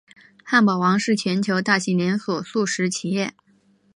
[0.43, 3.35] 汉堡王是全球大型连锁速食企业。